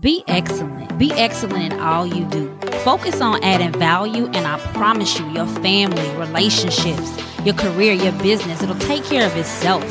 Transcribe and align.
Be 0.00 0.24
excellent. 0.26 0.98
Be 0.98 1.12
excellent 1.12 1.72
in 1.72 1.78
all 1.78 2.04
you 2.04 2.24
do. 2.24 2.52
Focus 2.82 3.20
on 3.20 3.42
adding 3.44 3.72
value, 3.78 4.26
and 4.26 4.44
I 4.44 4.58
promise 4.72 5.20
you, 5.20 5.26
your 5.30 5.46
family, 5.46 6.10
relationships, 6.16 7.16
your 7.44 7.54
career, 7.54 7.92
your 7.92 8.12
business, 8.14 8.60
it'll 8.60 8.74
take 8.74 9.04
care 9.04 9.24
of 9.24 9.36
itself. 9.36 9.84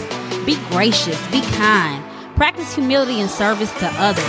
Be 0.46 0.58
gracious, 0.71 1.18
be 1.31 1.42
kind, 1.54 2.04
practice 2.36 2.76
humility 2.76 3.21
and 3.21 3.29
service 3.29 3.71
to 3.79 3.89
others. 3.96 4.26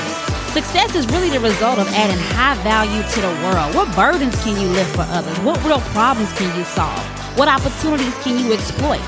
Success 0.53 0.95
is 0.95 1.09
really 1.09 1.31
the 1.31 1.41
result 1.41 1.81
of 1.81 1.89
adding 1.89 2.23
high 2.37 2.55
value 2.63 3.03
to 3.03 3.21
the 3.21 3.43
world. 3.43 3.75
What 3.75 3.95
burdens 3.97 4.41
can 4.45 4.59
you 4.61 4.69
lift 4.69 4.95
for 4.95 5.05
others? 5.09 5.37
What 5.41 5.63
real 5.65 5.81
problems 5.91 6.33
can 6.35 6.57
you 6.57 6.65
solve? 6.67 7.03
What 7.37 7.49
opportunities 7.49 8.15
can 8.23 8.39
you 8.39 8.53
exploit? 8.53 9.03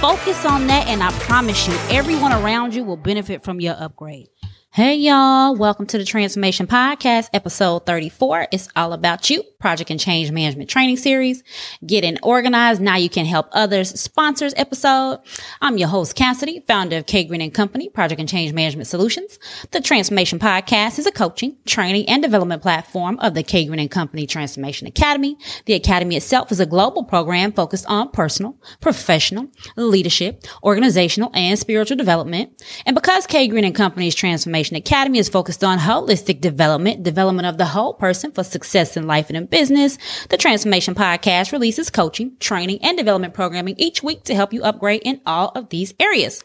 Focus 0.00 0.44
on 0.44 0.68
that, 0.68 0.86
and 0.86 1.02
I 1.02 1.10
promise 1.18 1.66
you, 1.66 1.74
everyone 1.90 2.32
around 2.32 2.76
you 2.76 2.84
will 2.84 2.96
benefit 2.96 3.42
from 3.42 3.60
your 3.60 3.74
upgrade. 3.76 4.28
Hey 4.74 4.94
y'all, 4.94 5.54
welcome 5.54 5.84
to 5.84 5.98
the 5.98 6.04
Transformation 6.06 6.66
Podcast, 6.66 7.28
episode 7.34 7.84
34. 7.84 8.48
It's 8.52 8.70
all 8.74 8.94
about 8.94 9.28
you, 9.28 9.42
project 9.60 9.90
and 9.90 10.00
change 10.00 10.30
management 10.30 10.70
training 10.70 10.96
series. 10.96 11.42
Getting 11.84 12.16
organized. 12.22 12.80
Now 12.80 12.96
you 12.96 13.10
can 13.10 13.26
help 13.26 13.48
others. 13.52 14.00
Sponsors 14.00 14.54
episode. 14.56 15.20
I'm 15.60 15.76
your 15.76 15.88
host, 15.88 16.14
Cassidy, 16.16 16.64
founder 16.66 16.96
of 16.96 17.04
K 17.04 17.24
Green 17.24 17.42
and 17.42 17.52
Company, 17.52 17.90
project 17.90 18.18
and 18.18 18.26
change 18.26 18.54
management 18.54 18.86
solutions. 18.86 19.38
The 19.72 19.82
Transformation 19.82 20.38
Podcast 20.38 20.98
is 20.98 21.06
a 21.06 21.12
coaching, 21.12 21.58
training, 21.66 22.08
and 22.08 22.22
development 22.22 22.62
platform 22.62 23.18
of 23.18 23.34
the 23.34 23.42
K 23.42 23.66
Green 23.66 23.78
and 23.78 23.90
Company 23.90 24.26
Transformation 24.26 24.86
Academy. 24.86 25.36
The 25.66 25.74
Academy 25.74 26.16
itself 26.16 26.50
is 26.50 26.60
a 26.60 26.66
global 26.66 27.04
program 27.04 27.52
focused 27.52 27.84
on 27.88 28.08
personal, 28.08 28.56
professional, 28.80 29.48
leadership, 29.76 30.44
organizational, 30.62 31.30
and 31.34 31.58
spiritual 31.58 31.98
development. 31.98 32.64
And 32.86 32.94
because 32.94 33.26
K 33.26 33.48
Green 33.48 33.66
and 33.66 33.74
Company's 33.74 34.14
transformation 34.14 34.61
Transformation 34.62 34.94
Academy 34.94 35.18
is 35.18 35.28
focused 35.28 35.64
on 35.64 35.80
holistic 35.80 36.40
development, 36.40 37.02
development 37.02 37.46
of 37.46 37.58
the 37.58 37.64
whole 37.64 37.94
person 37.94 38.30
for 38.30 38.44
success 38.44 38.96
in 38.96 39.08
life 39.08 39.28
and 39.28 39.36
in 39.36 39.46
business. 39.46 39.98
The 40.28 40.36
Transformation 40.36 40.94
Podcast 40.94 41.50
releases 41.50 41.90
coaching, 41.90 42.36
training, 42.38 42.78
and 42.80 42.96
development 42.96 43.34
programming 43.34 43.74
each 43.76 44.04
week 44.04 44.22
to 44.24 44.36
help 44.36 44.52
you 44.52 44.62
upgrade 44.62 45.02
in 45.04 45.20
all 45.26 45.48
of 45.56 45.70
these 45.70 45.94
areas. 45.98 46.44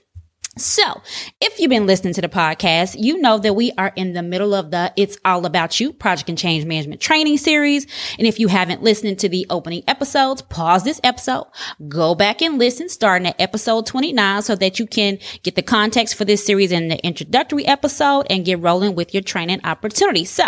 So, 0.57 1.01
if 1.39 1.59
you've 1.59 1.69
been 1.69 1.85
listening 1.85 2.15
to 2.15 2.21
the 2.21 2.29
podcast, 2.29 2.95
you 2.97 3.19
know 3.19 3.37
that 3.37 3.53
we 3.53 3.71
are 3.77 3.93
in 3.95 4.13
the 4.13 4.23
middle 4.23 4.55
of 4.55 4.71
the 4.71 4.91
It's 4.95 5.15
All 5.23 5.45
About 5.45 5.79
You 5.79 5.93
Project 5.93 6.29
and 6.29 6.37
Change 6.37 6.65
Management 6.65 6.99
Training 6.99 7.37
Series. 7.37 7.85
And 8.17 8.25
if 8.25 8.39
you 8.39 8.47
haven't 8.47 8.81
listened 8.81 9.19
to 9.19 9.29
the 9.29 9.45
opening 9.51 9.83
episodes, 9.87 10.41
pause 10.41 10.83
this 10.83 10.99
episode, 11.03 11.45
go 11.87 12.15
back 12.15 12.41
and 12.41 12.57
listen 12.57 12.89
starting 12.89 13.27
at 13.27 13.39
episode 13.39 13.85
29 13.85 14.41
so 14.41 14.55
that 14.55 14.79
you 14.79 14.87
can 14.87 15.19
get 15.43 15.55
the 15.55 15.61
context 15.61 16.15
for 16.15 16.25
this 16.25 16.43
series 16.43 16.71
in 16.71 16.87
the 16.87 16.97
introductory 17.05 17.65
episode 17.67 18.25
and 18.29 18.43
get 18.43 18.59
rolling 18.59 18.95
with 18.95 19.13
your 19.13 19.23
training 19.23 19.61
opportunity. 19.63 20.25
So, 20.25 20.45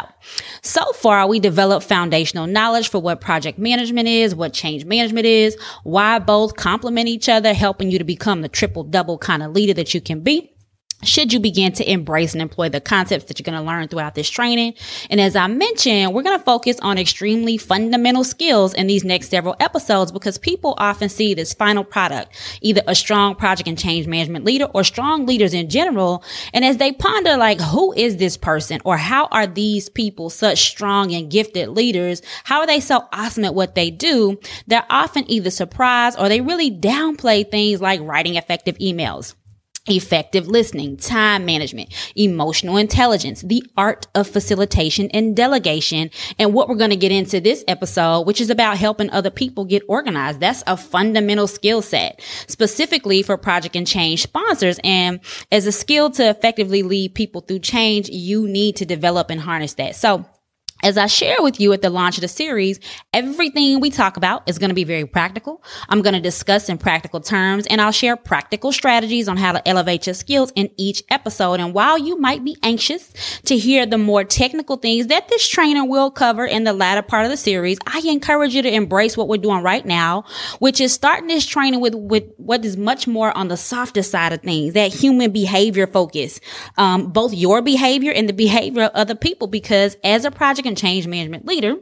so 0.63 0.91
far 0.94 1.27
we 1.27 1.39
developed 1.39 1.85
foundational 1.85 2.47
knowledge 2.47 2.89
for 2.89 2.99
what 2.99 3.21
project 3.21 3.59
management 3.59 4.07
is, 4.07 4.33
what 4.33 4.53
change 4.53 4.85
management 4.85 5.27
is, 5.27 5.55
why 5.83 6.17
both 6.17 6.55
complement 6.55 7.07
each 7.07 7.29
other, 7.29 7.53
helping 7.53 7.91
you 7.91 7.99
to 7.99 8.03
become 8.03 8.41
the 8.41 8.49
triple 8.49 8.83
double 8.83 9.19
kind 9.19 9.44
of 9.44 9.51
leader 9.51 9.73
that 9.75 9.94
you 9.94 9.98
you 10.00 10.03
can 10.03 10.22
be 10.22 10.55
should 11.03 11.31
you 11.31 11.39
begin 11.39 11.72
to 11.72 11.89
embrace 11.89 12.33
and 12.33 12.42
employ 12.42 12.67
the 12.67 12.81
concepts 12.81 13.25
that 13.25 13.39
you're 13.39 13.45
going 13.45 13.58
to 13.58 13.66
learn 13.66 13.88
throughout 13.88 14.16
this 14.16 14.30
training. 14.30 14.73
And 15.09 15.22
as 15.22 15.36
I 15.36 15.47
mentioned, 15.47 16.14
we're 16.14 16.23
going 16.23 16.38
to 16.38 16.44
focus 16.44 16.78
on 16.81 16.97
extremely 16.97 17.58
fundamental 17.58 18.25
skills 18.25 18.73
in 18.73 18.88
these 18.88 19.06
next 19.06 19.30
several 19.30 19.56
episodes 19.61 20.11
because 20.11 20.38
people 20.38 20.75
often 20.78 21.08
see 21.08 21.33
this 21.33 21.53
final 21.53 21.86
product, 21.86 22.36
either 22.61 22.81
a 22.86 22.95
strong 22.95 23.36
project 23.36 23.69
and 23.69 23.80
change 23.80 24.08
management 24.08 24.44
leader 24.44 24.66
or 24.66 24.83
strong 24.83 25.25
leaders 25.25 25.53
in 25.53 25.69
general. 25.69 26.23
And 26.53 26.66
as 26.66 26.78
they 26.78 26.91
ponder, 26.91 27.38
like, 27.38 27.61
who 27.61 27.94
is 27.94 28.17
this 28.17 28.36
person 28.36 28.81
or 28.84 28.97
how 28.97 29.28
are 29.28 29.47
these 29.47 29.88
people 29.88 30.30
such 30.30 30.59
strong 30.59 31.13
and 31.13 31.31
gifted 31.31 31.69
leaders? 31.69 32.22
How 32.44 32.59
are 32.59 32.67
they 32.67 32.81
so 32.81 33.08
awesome 33.13 33.45
at 33.45 33.56
what 33.56 33.73
they 33.75 33.89
do? 33.89 34.38
They're 34.67 34.86
often 34.89 35.30
either 35.31 35.50
surprised 35.50 36.19
or 36.19 36.28
they 36.28 36.41
really 36.41 36.72
downplay 36.72 37.50
things 37.50 37.79
like 37.79 38.02
writing 38.02 38.35
effective 38.35 38.78
emails 38.79 39.35
effective 39.88 40.47
listening, 40.47 40.97
time 40.97 41.45
management, 41.45 41.94
emotional 42.16 42.78
intelligence, 42.78 43.41
the 43.41 43.63
art 43.78 44.07
of 44.16 44.28
facilitation 44.28 45.09
and 45.12 45.35
delegation, 45.35 46.09
and 46.38 46.53
what 46.53 46.67
we're 46.67 46.75
going 46.75 46.90
to 46.90 46.95
get 46.95 47.12
into 47.12 47.40
this 47.40 47.63
episode, 47.67 48.22
which 48.22 48.41
is 48.41 48.50
about 48.50 48.78
helping 48.78 49.09
other 49.09 49.29
people 49.29 49.66
get 49.66 49.84
organized. 49.88 50.40
That's 50.40 50.63
a 50.67 50.78
fundamental 50.78 51.47
skill 51.47 51.81
set, 51.81 52.22
specifically 52.47 53.23
for 53.23 53.38
project 53.38 53.75
and 53.75 53.88
change 53.88 54.23
sponsors. 54.23 54.79
And 54.84 55.19
as 55.51 55.66
a 55.66 55.72
skill 55.72 56.09
to 56.11 56.29
effectively 56.29 56.84
lead 56.84 57.16
people 57.16 57.41
through 57.41 57.59
change, 57.59 58.09
you 58.09 58.47
need 58.47 58.75
to 58.78 58.85
develop 58.85 59.29
and 59.29 59.41
harness 59.41 59.73
that. 59.75 59.96
So 59.96 60.25
as 60.84 60.97
I 60.97 61.07
share 61.07 61.41
with 61.41 61.59
you 61.59 61.73
at 61.73 61.81
the 61.81 61.90
launch 61.90 62.17
of 62.17 62.22
the 62.22 62.28
series, 62.28 62.79
everything 63.13 63.79
we 63.79 63.90
talk 63.90 64.17
about 64.17 64.47
is 64.47 64.57
going 64.57 64.69
to 64.69 64.75
be 64.75 64.85
very 64.85 65.06
practical. 65.06 65.62
I'm 65.90 66.01
going 66.01 66.13
to 66.13 66.22
discuss 66.22 66.69
in 66.69 66.78
practical 66.78 67.19
terms 67.19 67.67
and 67.67 67.81
I'll 67.81 67.91
share 67.91 68.16
practical 68.16 68.72
strategies 68.72 69.28
on 69.28 69.38
how 69.38 69.51
to 69.51 69.67
elevate 69.67 70.07
your 70.07 70.13
skills 70.13 70.53
in 70.56 70.69
each 70.78 71.03
episode. 71.09 71.59
And 71.59 71.73
while 71.73 71.97
you 71.97 72.17
might 72.17 72.45
be 72.45 72.56
anxious 72.63 73.13
to 73.45 73.57
hear 73.57 73.85
the 73.85 73.97
more 73.97 74.23
technical 74.23 74.78
things 74.78 75.07
that 75.07 75.28
this 75.28 75.47
trainer 75.47 75.84
will 75.84 76.12
cover 76.12 76.45
in 76.45 76.63
the 76.63 76.73
latter 76.73 77.01
part 77.01 77.25
of 77.25 77.31
the 77.31 77.38
series, 77.38 77.78
I 77.85 78.01
encourage 78.06 78.56
you 78.56 78.61
to 78.61 78.73
embrace 78.73 79.17
what 79.17 79.28
we're 79.28 79.38
doing 79.38 79.63
right 79.63 79.85
now, 79.85 80.23
which 80.59 80.79
is 80.79 80.94
starting 80.94 81.28
this 81.28 81.46
training 81.46 81.81
with, 81.81 81.96
with 81.96 82.23
what 82.38 82.63
is 82.63 82.78
much 82.78 83.06
more 83.07 83.35
on 83.38 83.50
the 83.50 83.57
softer 83.57 84.03
side 84.03 84.31
of 84.31 84.41
things, 84.41 84.73
that 84.73 84.94
human 84.94 85.31
behavior 85.31 85.88
focus, 85.88 86.40
um, 86.78 87.11
both 87.11 87.34
your 87.34 87.61
behavior 87.61 88.13
and 88.13 88.29
the 88.29 88.34
behavior 88.34 88.84
of 88.84 88.91
other 88.94 89.16
people. 89.16 89.47
Because 89.47 89.97
as 90.03 90.23
a 90.23 90.31
project 90.31 90.69
change 90.78 91.07
management 91.07 91.46
leader, 91.46 91.75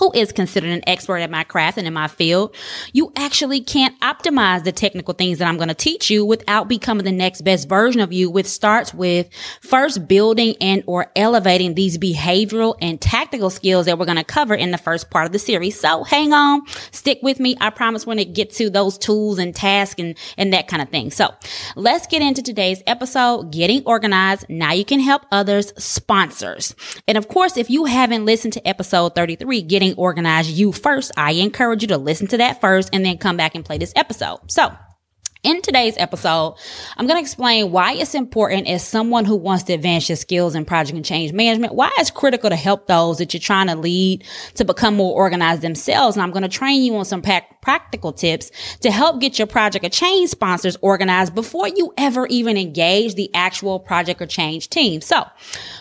who 0.00 0.10
is 0.14 0.32
considered 0.32 0.70
an 0.70 0.82
expert 0.86 1.18
at 1.18 1.30
my 1.30 1.44
craft 1.44 1.76
and 1.76 1.86
in 1.86 1.92
my 1.92 2.08
field, 2.08 2.56
you 2.94 3.12
actually 3.16 3.60
can't 3.60 3.98
optimize 4.00 4.64
the 4.64 4.72
technical 4.72 5.12
things 5.12 5.38
that 5.38 5.46
I'm 5.46 5.58
going 5.58 5.68
to 5.68 5.74
teach 5.74 6.10
you 6.10 6.24
without 6.24 6.68
becoming 6.68 7.04
the 7.04 7.12
next 7.12 7.42
best 7.42 7.68
version 7.68 8.00
of 8.00 8.10
you, 8.10 8.30
which 8.30 8.46
starts 8.46 8.94
with 8.94 9.28
first 9.60 10.08
building 10.08 10.56
and 10.58 10.82
or 10.86 11.12
elevating 11.14 11.74
these 11.74 11.98
behavioral 11.98 12.76
and 12.80 12.98
tactical 12.98 13.50
skills 13.50 13.84
that 13.86 13.98
we're 13.98 14.06
going 14.06 14.16
to 14.16 14.24
cover 14.24 14.54
in 14.54 14.70
the 14.70 14.78
first 14.78 15.10
part 15.10 15.26
of 15.26 15.32
the 15.32 15.38
series. 15.38 15.78
So 15.78 16.02
hang 16.02 16.32
on, 16.32 16.66
stick 16.92 17.18
with 17.22 17.38
me. 17.38 17.56
I 17.60 17.68
promise 17.68 18.06
when 18.06 18.18
it 18.18 18.32
gets 18.32 18.56
to 18.56 18.70
those 18.70 18.96
tools 18.96 19.38
and 19.38 19.54
tasks 19.54 20.00
and, 20.00 20.16
and 20.38 20.54
that 20.54 20.66
kind 20.66 20.80
of 20.80 20.88
thing. 20.88 21.10
So 21.10 21.28
let's 21.76 22.06
get 22.06 22.22
into 22.22 22.42
today's 22.42 22.82
episode, 22.86 23.52
getting 23.52 23.84
organized. 23.84 24.46
Now 24.48 24.72
you 24.72 24.86
can 24.86 25.00
help 25.00 25.26
others 25.30 25.74
sponsors. 25.76 26.74
And 27.06 27.18
of 27.18 27.28
course, 27.28 27.58
if 27.58 27.68
you 27.68 27.84
haven't 27.84 28.24
listened 28.24 28.54
to 28.54 28.66
episode 28.66 29.14
33, 29.14 29.60
getting 29.60 29.89
getting 29.90 30.02
organized 30.02 30.50
you 30.50 30.72
first, 30.72 31.12
I 31.16 31.32
encourage 31.32 31.82
you 31.82 31.88
to 31.88 31.98
listen 31.98 32.26
to 32.28 32.38
that 32.38 32.60
first 32.60 32.90
and 32.92 33.04
then 33.04 33.18
come 33.18 33.36
back 33.36 33.54
and 33.54 33.64
play 33.64 33.78
this 33.78 33.92
episode. 33.96 34.40
So 34.48 34.74
in 35.42 35.62
today's 35.62 35.96
episode, 35.96 36.56
I'm 36.98 37.06
going 37.06 37.16
to 37.16 37.22
explain 37.22 37.72
why 37.72 37.94
it's 37.94 38.14
important 38.14 38.68
as 38.68 38.86
someone 38.86 39.24
who 39.24 39.36
wants 39.36 39.64
to 39.64 39.72
advance 39.72 40.08
your 40.08 40.16
skills 40.16 40.54
in 40.54 40.66
project 40.66 40.96
and 40.96 41.04
change 41.04 41.32
management, 41.32 41.74
why 41.74 41.90
it's 41.96 42.10
critical 42.10 42.50
to 42.50 42.56
help 42.56 42.86
those 42.86 43.18
that 43.18 43.32
you're 43.32 43.40
trying 43.40 43.68
to 43.68 43.74
lead 43.74 44.24
to 44.56 44.66
become 44.66 44.94
more 44.94 45.14
organized 45.16 45.62
themselves. 45.62 46.16
And 46.16 46.22
I'm 46.22 46.30
going 46.30 46.42
to 46.42 46.48
train 46.48 46.82
you 46.82 46.94
on 46.96 47.06
some 47.06 47.22
practical 47.60 48.12
tips 48.12 48.50
to 48.80 48.90
help 48.90 49.20
get 49.20 49.38
your 49.38 49.46
project 49.46 49.84
or 49.84 49.88
change 49.88 50.30
sponsors 50.30 50.76
organized 50.80 51.34
before 51.34 51.68
you 51.68 51.92
ever 51.96 52.26
even 52.26 52.56
engage 52.56 53.14
the 53.14 53.30
actual 53.34 53.78
project 53.78 54.20
or 54.22 54.26
change 54.26 54.68
team. 54.70 55.00
So 55.00 55.24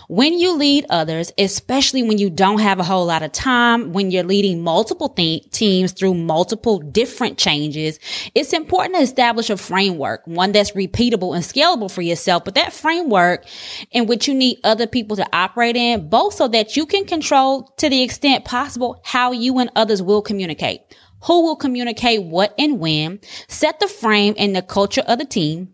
when 0.07 0.39
you 0.39 0.55
lead 0.55 0.85
others, 0.89 1.31
especially 1.37 2.03
when 2.03 2.17
you 2.17 2.29
don't 2.29 2.59
have 2.59 2.79
a 2.79 2.83
whole 2.83 3.05
lot 3.05 3.23
of 3.23 3.31
time, 3.31 3.93
when 3.93 4.11
you're 4.11 4.23
leading 4.23 4.63
multiple 4.63 5.09
th- 5.09 5.49
teams 5.51 5.91
through 5.91 6.15
multiple 6.15 6.79
different 6.79 7.37
changes, 7.37 7.99
it's 8.35 8.53
important 8.53 8.95
to 8.95 9.01
establish 9.01 9.49
a 9.49 9.57
framework, 9.57 10.25
one 10.25 10.51
that's 10.51 10.71
repeatable 10.71 11.35
and 11.35 11.43
scalable 11.43 11.91
for 11.91 12.01
yourself, 12.01 12.43
but 12.43 12.55
that 12.55 12.73
framework 12.73 13.45
in 13.91 14.07
which 14.07 14.27
you 14.27 14.33
need 14.33 14.57
other 14.63 14.87
people 14.87 15.15
to 15.15 15.27
operate 15.33 15.75
in, 15.75 16.09
both 16.09 16.33
so 16.33 16.47
that 16.47 16.75
you 16.75 16.85
can 16.85 17.05
control 17.05 17.63
to 17.77 17.89
the 17.89 18.01
extent 18.01 18.45
possible 18.45 19.01
how 19.03 19.31
you 19.31 19.59
and 19.59 19.69
others 19.75 20.01
will 20.01 20.21
communicate 20.21 20.81
who 21.23 21.43
will 21.43 21.55
communicate 21.55 22.23
what 22.23 22.53
and 22.57 22.79
when, 22.79 23.19
set 23.47 23.79
the 23.79 23.87
frame 23.87 24.35
and 24.37 24.55
the 24.55 24.61
culture 24.61 25.03
of 25.07 25.19
the 25.19 25.25
team, 25.25 25.73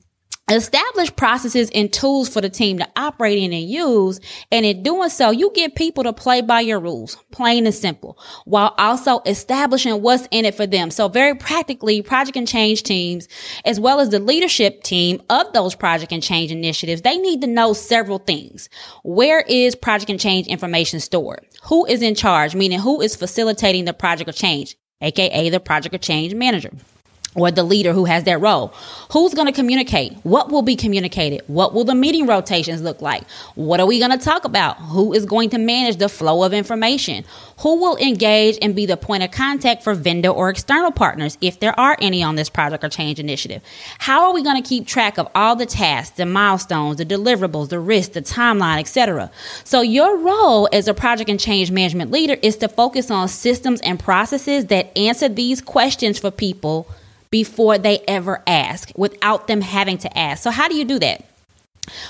establish 0.50 1.16
processes 1.16 1.72
and 1.74 1.92
tools 1.92 2.30
for 2.30 2.40
the 2.40 2.50
team 2.50 2.78
to 2.78 2.88
operate 2.96 3.40
in 3.40 3.52
and 3.52 3.68
use. 3.68 4.20
And 4.52 4.66
in 4.66 4.84
doing 4.84 5.10
so, 5.10 5.32
you 5.32 5.52
get 5.56 5.76
people 5.76 6.04
to 6.04 6.14
play 6.14 6.42
by 6.42 6.62
your 6.62 6.80
rules, 6.80 7.18
plain 7.32 7.66
and 7.66 7.74
simple, 7.74 8.20
while 8.46 8.76
also 8.78 9.22
establishing 9.26 10.02
what's 10.02 10.28
in 10.32 10.46
it 10.46 10.56
for 10.56 10.68
them. 10.68 10.92
So 10.92 11.08
very 11.08 11.36
practically, 11.36 12.02
project 12.02 12.38
and 12.38 12.48
change 12.48 12.84
teams, 12.84 13.28
as 13.66 13.80
well 13.80 14.00
as 14.00 14.10
the 14.10 14.20
leadership 14.20 14.84
team 14.84 15.22
of 15.30 15.52
those 15.54 15.74
project 15.74 16.12
and 16.12 16.22
change 16.22 16.52
initiatives, 16.52 17.02
they 17.02 17.18
need 17.18 17.42
to 17.42 17.48
know 17.48 17.74
several 17.74 18.20
things. 18.20 18.70
Where 19.04 19.42
is 19.42 19.76
project 19.76 20.12
and 20.12 20.20
change 20.20 20.48
information 20.48 21.00
stored? 21.00 21.46
Who 21.64 21.86
is 21.86 22.02
in 22.04 22.14
charge? 22.14 22.56
Meaning 22.56 22.80
who 22.80 23.02
is 23.02 23.16
facilitating 23.16 23.86
the 23.86 23.94
project 23.94 24.30
of 24.30 24.36
change? 24.36 24.76
Aka 25.02 25.50
the 25.50 25.60
project 25.60 25.96
or 25.96 25.98
change 25.98 26.34
manager. 26.34 26.72
Or 27.36 27.52
the 27.52 27.64
leader 27.64 27.94
who 27.94 28.06
has 28.06 28.24
that 28.24 28.40
role. 28.40 28.74
Who's 29.12 29.34
going 29.34 29.48
to 29.48 29.54
communicate? 29.54 30.14
What 30.24 30.50
will 30.50 30.62
be 30.62 30.76
communicated? 30.76 31.44
What 31.48 31.74
will 31.74 31.84
the 31.84 31.94
meeting 31.94 32.26
rotations 32.26 32.82
look 32.82 33.02
like? 33.02 33.30
What 33.56 33.80
are 33.80 33.86
we 33.86 34.00
going 34.00 34.18
to 34.18 34.24
talk 34.24 34.46
about? 34.46 34.78
Who 34.78 35.14
is 35.14 35.26
going 35.26 35.50
to 35.52 35.58
manage 35.58 35.98
the 35.98 36.10
flow 36.10 36.44
of 36.44 36.54
information? 36.54 37.26
Who 37.60 37.80
will 37.80 37.98
engage 37.98 38.58
and 38.62 38.76
be 38.76 38.86
the 38.86 38.98
point 38.98 39.24
of 39.24 39.32
contact 39.32 39.84
for 39.84 39.94
vendor 39.94 40.30
or 40.30 40.50
external 40.50 40.92
partners 40.92 41.38
if 41.42 41.60
there 41.60 41.78
are 41.80 41.98
any 42.00 42.24
on 42.24 42.36
this 42.36 42.50
project 42.50 42.84
or 42.84 42.90
change 42.90 43.20
initiative? 43.20 43.62
How 44.00 44.28
are 44.28 44.34
we 44.34 44.42
going 44.42 44.62
to 44.62 44.68
keep 44.68 44.88
track 44.88 45.18
of 45.18 45.28
all 45.36 45.56
the 45.56 45.66
tasks, 45.66 46.16
the 46.16 46.26
milestones, 46.26 46.98
the 46.98 47.06
deliverables, 47.06 47.70
the 47.70 47.80
risks, 47.80 48.14
the 48.14 48.22
timeline, 48.22 48.80
etc.? 48.80 49.30
So 49.66 49.82
your 49.82 50.18
role 50.18 50.70
as 50.72 50.88
a 50.88 50.94
project 50.94 51.30
and 51.30 51.40
change 51.40 51.70
management 51.70 52.12
leader 52.12 52.38
is 52.42 52.56
to 52.58 52.70
focus 52.70 53.12
on 53.12 53.28
systems 53.28 53.82
and 53.82 54.00
processes 54.00 54.68
that 54.68 54.98
answer 54.98 55.28
these 55.28 55.62
questions 55.62 56.18
for 56.18 56.32
people 56.32 56.88
before 57.36 57.78
they 57.78 58.00
ever 58.08 58.42
ask 58.48 58.94
without 58.96 59.48
them 59.48 59.60
having 59.60 59.98
to 59.98 60.18
ask. 60.18 60.42
So, 60.42 60.52
how 60.52 60.70
do 60.70 60.76
you 60.78 60.86
do 60.86 61.00
that? 61.00 61.26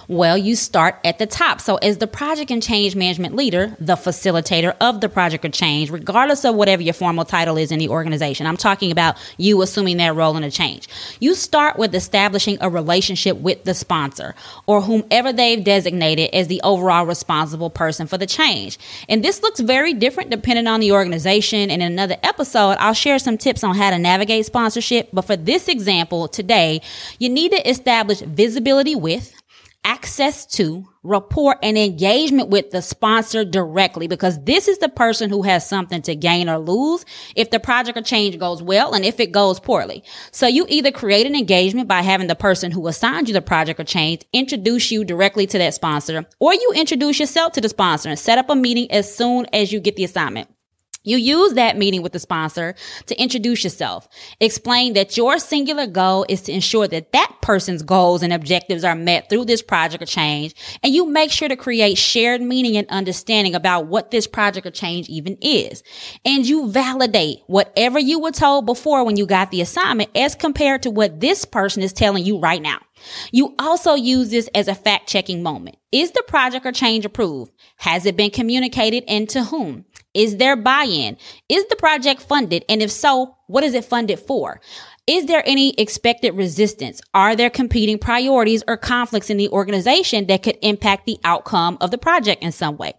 Well, 0.07 0.37
you 0.37 0.55
start 0.55 0.99
at 1.03 1.19
the 1.19 1.25
top. 1.25 1.61
So, 1.61 1.75
as 1.77 1.97
the 1.97 2.07
project 2.07 2.51
and 2.51 2.61
change 2.61 2.95
management 2.95 3.35
leader, 3.35 3.75
the 3.79 3.95
facilitator 3.95 4.75
of 4.79 5.01
the 5.01 5.09
project 5.09 5.45
or 5.45 5.49
change, 5.49 5.89
regardless 5.89 6.45
of 6.45 6.55
whatever 6.55 6.81
your 6.81 6.93
formal 6.93 7.25
title 7.25 7.57
is 7.57 7.71
in 7.71 7.79
the 7.79 7.89
organization, 7.89 8.47
I'm 8.47 8.57
talking 8.57 8.91
about 8.91 9.17
you 9.37 9.61
assuming 9.61 9.97
that 9.97 10.15
role 10.15 10.37
in 10.37 10.43
a 10.43 10.51
change. 10.51 10.87
You 11.19 11.35
start 11.35 11.77
with 11.77 11.93
establishing 11.95 12.57
a 12.61 12.69
relationship 12.69 13.37
with 13.37 13.63
the 13.63 13.73
sponsor 13.73 14.35
or 14.65 14.81
whomever 14.81 15.33
they've 15.33 15.63
designated 15.63 16.29
as 16.33 16.47
the 16.47 16.61
overall 16.63 17.05
responsible 17.05 17.69
person 17.69 18.07
for 18.07 18.17
the 18.17 18.25
change. 18.25 18.77
And 19.09 19.23
this 19.23 19.41
looks 19.41 19.59
very 19.59 19.93
different 19.93 20.29
depending 20.29 20.67
on 20.67 20.79
the 20.79 20.91
organization. 20.91 21.69
And 21.69 21.81
in 21.81 21.91
another 21.91 22.17
episode, 22.23 22.77
I'll 22.79 22.93
share 22.93 23.19
some 23.19 23.37
tips 23.37 23.63
on 23.63 23.75
how 23.75 23.89
to 23.89 23.99
navigate 23.99 24.45
sponsorship. 24.45 25.09
But 25.13 25.23
for 25.23 25.35
this 25.35 25.67
example 25.67 26.27
today, 26.27 26.81
you 27.19 27.29
need 27.29 27.51
to 27.51 27.69
establish 27.69 28.19
visibility 28.19 28.95
with 28.95 29.33
access 29.85 30.47
to, 30.47 30.83
rapport, 31.03 31.55
and 31.61 31.77
engagement 31.77 32.49
with 32.49 32.71
the 32.71 32.81
sponsor 32.81 33.45
directly 33.45 34.07
because 34.07 34.43
this 34.43 34.67
is 34.67 34.79
the 34.79 34.89
person 34.89 35.29
who 35.29 35.43
has 35.43 35.69
something 35.69 36.01
to 36.01 36.15
gain 36.15 36.49
or 36.49 36.57
lose 36.57 37.05
if 37.35 37.51
the 37.51 37.59
project 37.59 37.97
or 37.97 38.01
change 38.01 38.37
goes 38.39 38.61
well 38.61 38.93
and 38.93 39.05
if 39.05 39.19
it 39.19 39.31
goes 39.31 39.59
poorly. 39.59 40.03
So 40.31 40.47
you 40.47 40.65
either 40.67 40.91
create 40.91 41.27
an 41.27 41.35
engagement 41.35 41.87
by 41.87 42.01
having 42.01 42.27
the 42.27 42.35
person 42.35 42.71
who 42.71 42.87
assigned 42.87 43.29
you 43.29 43.33
the 43.33 43.41
project 43.41 43.79
or 43.79 43.83
change 43.83 44.25
introduce 44.33 44.91
you 44.91 45.05
directly 45.05 45.45
to 45.47 45.57
that 45.59 45.75
sponsor, 45.75 46.25
or 46.39 46.53
you 46.53 46.73
introduce 46.75 47.19
yourself 47.19 47.53
to 47.53 47.61
the 47.61 47.69
sponsor 47.69 48.09
and 48.09 48.19
set 48.19 48.39
up 48.39 48.49
a 48.49 48.55
meeting 48.55 48.91
as 48.91 49.15
soon 49.15 49.45
as 49.53 49.71
you 49.71 49.79
get 49.79 49.95
the 49.95 50.03
assignment. 50.03 50.49
You 51.05 51.17
use 51.17 51.53
that 51.53 51.77
meeting 51.77 52.01
with 52.01 52.11
the 52.11 52.19
sponsor 52.19 52.75
to 53.05 53.21
introduce 53.21 53.63
yourself. 53.63 54.07
Explain 54.39 54.93
that 54.93 55.15
your 55.15 55.39
singular 55.39 55.87
goal 55.87 56.25
is 56.27 56.41
to 56.43 56.51
ensure 56.51 56.87
that 56.87 57.13
that 57.13 57.35
person's 57.41 57.83
goals 57.83 58.23
and 58.23 58.33
objectives 58.33 58.83
are 58.83 58.95
met 58.95 59.29
through 59.29 59.45
this 59.45 59.61
project 59.61 60.03
or 60.03 60.07
change. 60.07 60.53
And 60.83 60.93
you 60.93 61.05
make 61.05 61.31
sure 61.31 61.47
to 61.47 61.55
create 61.55 61.97
shared 61.97 62.41
meaning 62.41 62.75
and 62.75 62.89
understanding 62.89 63.55
about 63.55 63.87
what 63.87 64.11
this 64.11 64.27
project 64.27 64.65
or 64.65 64.71
change 64.71 65.07
even 65.07 65.37
is. 65.41 65.83
And 66.25 66.45
you 66.45 66.69
validate 66.69 67.39
whatever 67.47 67.99
you 67.99 68.19
were 68.19 68.31
told 68.31 68.65
before 68.65 69.05
when 69.05 69.15
you 69.15 69.25
got 69.25 69.51
the 69.51 69.61
assignment 69.61 70.09
as 70.15 70.35
compared 70.35 70.83
to 70.83 70.91
what 70.91 71.19
this 71.19 71.45
person 71.45 71.83
is 71.83 71.93
telling 71.93 72.25
you 72.25 72.39
right 72.39 72.61
now. 72.61 72.79
You 73.31 73.53
also 73.59 73.93
use 73.93 74.29
this 74.29 74.49
as 74.55 74.67
a 74.67 74.75
fact 74.75 75.07
checking 75.07 75.43
moment. 75.43 75.77
Is 75.91 76.11
the 76.11 76.23
project 76.27 76.65
or 76.65 76.71
change 76.71 77.05
approved? 77.05 77.51
Has 77.77 78.05
it 78.05 78.17
been 78.17 78.31
communicated 78.31 79.03
and 79.07 79.29
to 79.29 79.43
whom? 79.43 79.85
Is 80.15 80.37
there 80.37 80.55
buy-in? 80.55 81.17
Is 81.49 81.67
the 81.67 81.75
project 81.75 82.21
funded? 82.21 82.65
And 82.67 82.81
if 82.81 82.89
so, 82.89 83.35
what 83.47 83.63
is 83.63 83.75
it 83.75 83.85
funded 83.85 84.19
for? 84.19 84.61
Is 85.07 85.27
there 85.27 85.43
any 85.45 85.75
expected 85.75 86.31
resistance? 86.31 86.99
Are 87.13 87.35
there 87.35 87.51
competing 87.51 87.99
priorities 87.99 88.63
or 88.67 88.75
conflicts 88.75 89.29
in 89.29 89.37
the 89.37 89.49
organization 89.49 90.25
that 90.27 90.41
could 90.41 90.57
impact 90.63 91.05
the 91.05 91.19
outcome 91.23 91.77
of 91.79 91.91
the 91.91 91.99
project 91.99 92.41
in 92.41 92.51
some 92.51 92.77
way? 92.77 92.93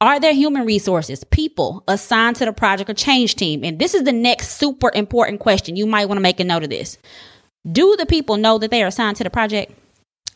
Are 0.00 0.20
there 0.20 0.32
human 0.32 0.64
resources, 0.64 1.24
people 1.24 1.82
assigned 1.88 2.36
to 2.36 2.44
the 2.44 2.52
project 2.52 2.88
or 2.88 2.94
change 2.94 3.34
team? 3.34 3.64
And 3.64 3.80
this 3.80 3.94
is 3.94 4.04
the 4.04 4.12
next 4.12 4.58
super 4.58 4.92
important 4.94 5.40
question. 5.40 5.74
You 5.74 5.86
might 5.86 6.06
want 6.06 6.18
to 6.18 6.22
make 6.22 6.38
a 6.38 6.44
note 6.44 6.62
of 6.62 6.70
this. 6.70 6.98
Do 7.70 7.96
the 7.96 8.06
people 8.06 8.36
know 8.36 8.58
that 8.58 8.70
they 8.70 8.84
are 8.84 8.88
assigned 8.88 9.16
to 9.16 9.24
the 9.24 9.30
project? 9.30 9.72